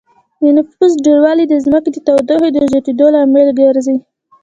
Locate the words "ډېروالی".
1.05-1.45